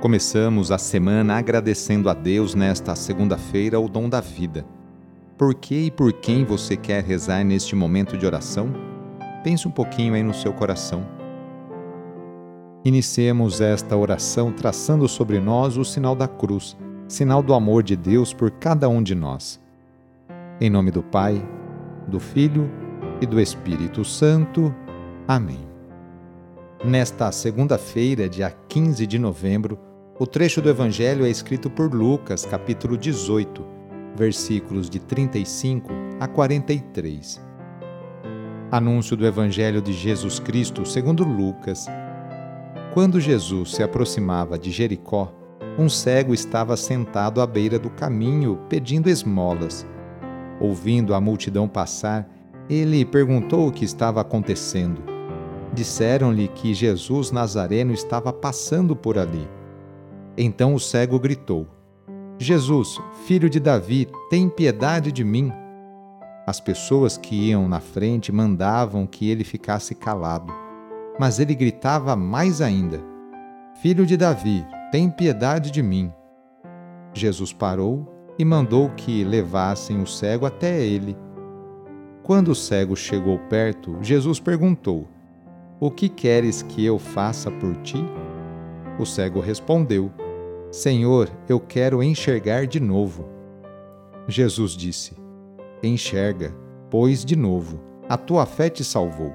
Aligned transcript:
Começamos 0.00 0.72
a 0.72 0.78
semana 0.78 1.36
agradecendo 1.36 2.08
a 2.08 2.14
Deus 2.14 2.54
nesta 2.54 2.96
segunda-feira 2.96 3.78
o 3.78 3.86
dom 3.86 4.08
da 4.08 4.18
vida. 4.18 4.64
Por 5.36 5.54
que 5.54 5.74
e 5.74 5.90
por 5.90 6.10
quem 6.14 6.42
você 6.42 6.74
quer 6.74 7.04
rezar 7.04 7.44
neste 7.44 7.76
momento 7.76 8.16
de 8.16 8.24
oração? 8.24 8.72
Pense 9.44 9.68
um 9.68 9.70
pouquinho 9.70 10.14
aí 10.14 10.22
no 10.22 10.32
seu 10.32 10.54
coração. 10.54 11.06
Iniciemos 12.82 13.60
esta 13.60 13.94
oração 13.94 14.50
traçando 14.50 15.06
sobre 15.06 15.38
nós 15.38 15.76
o 15.76 15.84
sinal 15.84 16.16
da 16.16 16.26
cruz, 16.26 16.78
sinal 17.06 17.42
do 17.42 17.52
amor 17.52 17.82
de 17.82 17.94
Deus 17.94 18.32
por 18.32 18.50
cada 18.52 18.88
um 18.88 19.02
de 19.02 19.14
nós. 19.14 19.60
Em 20.58 20.70
nome 20.70 20.90
do 20.90 21.02
Pai, 21.02 21.46
do 22.08 22.18
Filho 22.18 22.70
e 23.20 23.26
do 23.26 23.38
Espírito 23.38 24.02
Santo. 24.02 24.74
Amém. 25.28 25.60
Nesta 26.82 27.30
segunda-feira, 27.30 28.30
dia 28.30 28.50
15 28.66 29.06
de 29.06 29.18
novembro, 29.18 29.89
o 30.20 30.26
trecho 30.26 30.60
do 30.60 30.68
Evangelho 30.68 31.24
é 31.24 31.30
escrito 31.30 31.70
por 31.70 31.94
Lucas, 31.94 32.44
capítulo 32.44 32.98
18, 32.98 33.64
versículos 34.14 34.90
de 34.90 35.00
35 35.00 35.90
a 36.20 36.28
43. 36.28 37.40
Anúncio 38.70 39.16
do 39.16 39.26
Evangelho 39.26 39.80
de 39.80 39.94
Jesus 39.94 40.38
Cristo 40.38 40.84
segundo 40.84 41.24
Lucas. 41.24 41.86
Quando 42.92 43.18
Jesus 43.18 43.70
se 43.70 43.82
aproximava 43.82 44.58
de 44.58 44.70
Jericó, 44.70 45.32
um 45.78 45.88
cego 45.88 46.34
estava 46.34 46.76
sentado 46.76 47.40
à 47.40 47.46
beira 47.46 47.78
do 47.78 47.88
caminho 47.88 48.58
pedindo 48.68 49.08
esmolas. 49.08 49.86
Ouvindo 50.60 51.14
a 51.14 51.20
multidão 51.20 51.66
passar, 51.66 52.28
ele 52.68 53.06
perguntou 53.06 53.68
o 53.68 53.72
que 53.72 53.86
estava 53.86 54.20
acontecendo. 54.20 55.02
Disseram-lhe 55.72 56.46
que 56.46 56.74
Jesus 56.74 57.32
Nazareno 57.32 57.94
estava 57.94 58.30
passando 58.34 58.94
por 58.94 59.16
ali. 59.16 59.48
Então 60.42 60.72
o 60.72 60.80
cego 60.80 61.20
gritou: 61.20 61.68
Jesus, 62.38 62.98
filho 63.26 63.50
de 63.50 63.60
Davi, 63.60 64.08
tem 64.30 64.48
piedade 64.48 65.12
de 65.12 65.22
mim. 65.22 65.52
As 66.46 66.58
pessoas 66.58 67.18
que 67.18 67.50
iam 67.50 67.68
na 67.68 67.78
frente 67.78 68.32
mandavam 68.32 69.06
que 69.06 69.28
ele 69.28 69.44
ficasse 69.44 69.94
calado, 69.94 70.50
mas 71.18 71.38
ele 71.38 71.54
gritava 71.54 72.16
mais 72.16 72.62
ainda: 72.62 73.04
Filho 73.82 74.06
de 74.06 74.16
Davi, 74.16 74.64
tem 74.90 75.10
piedade 75.10 75.70
de 75.70 75.82
mim. 75.82 76.10
Jesus 77.12 77.52
parou 77.52 78.08
e 78.38 78.44
mandou 78.44 78.88
que 78.96 79.22
levassem 79.22 80.00
o 80.00 80.06
cego 80.06 80.46
até 80.46 80.80
ele. 80.80 81.18
Quando 82.22 82.48
o 82.48 82.54
cego 82.54 82.96
chegou 82.96 83.38
perto, 83.40 83.98
Jesus 84.00 84.40
perguntou: 84.40 85.06
O 85.78 85.90
que 85.90 86.08
queres 86.08 86.62
que 86.62 86.82
eu 86.82 86.98
faça 86.98 87.50
por 87.50 87.76
ti? 87.82 88.02
O 88.98 89.04
cego 89.04 89.38
respondeu: 89.38 90.10
Senhor, 90.70 91.28
eu 91.48 91.58
quero 91.58 92.00
enxergar 92.00 92.64
de 92.64 92.78
novo. 92.78 93.28
Jesus 94.28 94.76
disse: 94.76 95.16
Enxerga, 95.82 96.54
pois 96.88 97.24
de 97.24 97.34
novo, 97.34 97.80
a 98.08 98.16
tua 98.16 98.46
fé 98.46 98.70
te 98.70 98.84
salvou. 98.84 99.32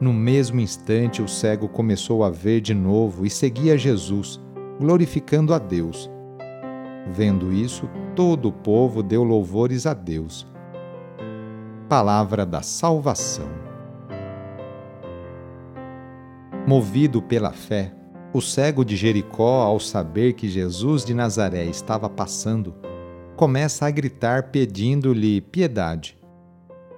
No 0.00 0.12
mesmo 0.12 0.58
instante, 0.58 1.22
o 1.22 1.28
cego 1.28 1.68
começou 1.68 2.24
a 2.24 2.30
ver 2.30 2.60
de 2.60 2.74
novo 2.74 3.24
e 3.24 3.30
seguia 3.30 3.78
Jesus, 3.78 4.40
glorificando 4.80 5.54
a 5.54 5.58
Deus. 5.58 6.10
Vendo 7.12 7.52
isso, 7.52 7.88
todo 8.16 8.48
o 8.48 8.52
povo 8.52 9.04
deu 9.04 9.22
louvores 9.22 9.86
a 9.86 9.94
Deus. 9.94 10.44
Palavra 11.88 12.44
da 12.44 12.60
Salvação. 12.60 13.48
Movido 16.66 17.22
pela 17.22 17.52
fé, 17.52 17.94
o 18.34 18.40
cego 18.40 18.84
de 18.84 18.96
Jericó, 18.96 19.62
ao 19.62 19.78
saber 19.78 20.32
que 20.32 20.48
Jesus 20.48 21.04
de 21.04 21.14
Nazaré 21.14 21.66
estava 21.66 22.10
passando, 22.10 22.74
começa 23.36 23.86
a 23.86 23.90
gritar 23.92 24.50
pedindo-lhe 24.50 25.40
piedade. 25.40 26.18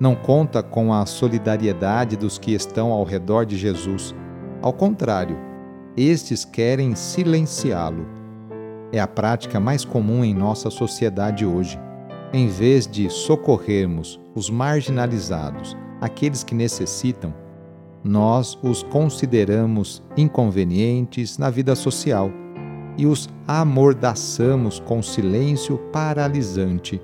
Não 0.00 0.16
conta 0.16 0.60
com 0.60 0.92
a 0.92 1.06
solidariedade 1.06 2.16
dos 2.16 2.36
que 2.36 2.52
estão 2.52 2.90
ao 2.90 3.04
redor 3.04 3.46
de 3.46 3.56
Jesus. 3.56 4.12
Ao 4.60 4.72
contrário, 4.72 5.38
estes 5.96 6.44
querem 6.44 6.96
silenciá-lo. 6.96 8.08
É 8.90 8.98
a 8.98 9.06
prática 9.06 9.60
mais 9.60 9.84
comum 9.84 10.24
em 10.24 10.34
nossa 10.34 10.68
sociedade 10.68 11.46
hoje. 11.46 11.78
Em 12.32 12.48
vez 12.48 12.88
de 12.88 13.08
socorrermos 13.08 14.20
os 14.34 14.50
marginalizados, 14.50 15.76
aqueles 16.00 16.42
que 16.42 16.56
necessitam, 16.56 17.32
nós 18.02 18.58
os 18.62 18.82
consideramos 18.82 20.02
inconvenientes 20.16 21.36
na 21.36 21.50
vida 21.50 21.74
social 21.74 22.30
e 22.96 23.06
os 23.06 23.28
amordaçamos 23.46 24.80
com 24.80 25.02
silêncio 25.02 25.78
paralisante. 25.92 27.00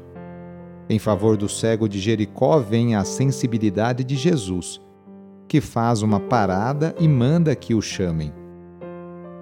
Em 0.88 0.98
favor 0.98 1.36
do 1.36 1.48
cego 1.48 1.88
de 1.88 1.98
Jericó 1.98 2.58
vem 2.58 2.94
a 2.94 3.04
sensibilidade 3.04 4.04
de 4.04 4.16
Jesus, 4.16 4.80
que 5.48 5.60
faz 5.60 6.02
uma 6.02 6.20
parada 6.20 6.94
e 6.98 7.06
manda 7.06 7.54
que 7.54 7.74
o 7.74 7.82
chamem. 7.82 8.32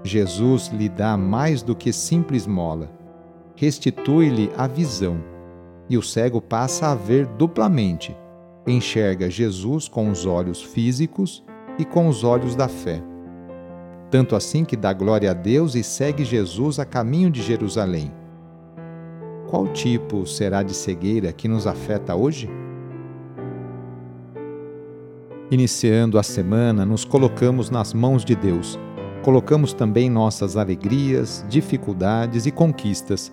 Jesus 0.03 0.69
lhe 0.69 0.89
dá 0.89 1.17
mais 1.17 1.63
do 1.63 1.75
que 1.75 1.93
simples 1.93 2.47
mola, 2.47 2.91
restitui-lhe 3.57 4.51
a 4.57 4.67
visão, 4.67 5.19
e 5.89 5.97
o 5.97 6.03
cego 6.03 6.41
passa 6.41 6.89
a 6.91 6.95
ver 6.95 7.27
duplamente 7.27 8.15
enxerga 8.73 9.29
Jesus 9.29 9.89
com 9.89 10.11
os 10.11 10.27
olhos 10.27 10.63
físicos 10.63 11.43
e 11.79 11.85
com 11.85 12.09
os 12.09 12.25
olhos 12.25 12.57
da 12.57 12.69
fé. 12.69 13.03
Tanto 14.11 14.37
assim 14.37 14.65
que 14.65 14.77
dá 14.77 14.93
glória 14.93 15.31
a 15.31 15.35
Deus 15.35 15.75
e 15.75 15.83
segue 15.83 16.25
Jesus 16.25 16.79
a 16.79 16.85
caminho 16.85 17.31
de 17.31 17.43
Jerusalém. 17.43 18.13
Qual 19.49 19.67
tipo 19.69 20.27
será 20.27 20.63
de 20.63 20.75
cegueira 20.75 21.33
que 21.33 21.49
nos 21.49 21.67
afeta 21.67 22.15
hoje? 22.15 22.49
Iniciando 25.51 26.19
a 26.19 26.23
semana, 26.23 26.87
nos 26.87 27.05
colocamos 27.05 27.71
nas 27.71 27.93
mãos 27.93 28.25
de 28.25 28.35
Deus. 28.35 28.79
Colocamos 29.23 29.73
também 29.73 30.09
nossas 30.09 30.57
alegrias, 30.57 31.45
dificuldades 31.49 32.47
e 32.47 32.51
conquistas 32.51 33.33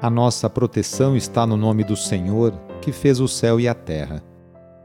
A 0.00 0.08
nossa 0.08 0.48
proteção 0.48 1.16
está 1.16 1.44
no 1.44 1.56
nome 1.56 1.82
do 1.82 1.96
Senhor, 1.96 2.52
que 2.80 2.92
fez 2.92 3.18
o 3.18 3.26
céu 3.26 3.58
e 3.58 3.66
a 3.66 3.74
terra. 3.74 4.22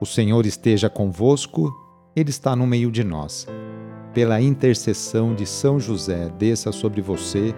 O 0.01 0.07
Senhor 0.07 0.43
esteja 0.43 0.89
convosco, 0.89 1.71
Ele 2.15 2.31
está 2.31 2.55
no 2.55 2.65
meio 2.65 2.91
de 2.91 3.03
nós. 3.03 3.45
Pela 4.11 4.41
intercessão 4.41 5.35
de 5.35 5.45
São 5.45 5.79
José, 5.79 6.31
desça 6.39 6.71
sobre 6.71 6.99
você, 6.99 7.53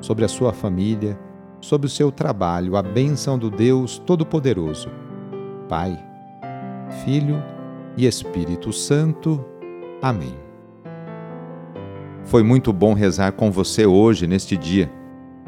sobre 0.00 0.24
a 0.24 0.28
sua 0.28 0.50
família, 0.54 1.18
sobre 1.60 1.86
o 1.86 1.90
seu 1.90 2.10
trabalho, 2.10 2.74
a 2.74 2.82
bênção 2.82 3.38
do 3.38 3.50
Deus 3.50 3.98
Todo-Poderoso. 3.98 4.88
Pai, 5.68 6.02
Filho 7.04 7.42
e 7.98 8.06
Espírito 8.06 8.72
Santo. 8.72 9.44
Amém. 10.00 10.34
Foi 12.24 12.42
muito 12.42 12.72
bom 12.72 12.94
rezar 12.94 13.32
com 13.32 13.52
você 13.52 13.84
hoje, 13.84 14.26
neste 14.26 14.56
dia. 14.56 14.90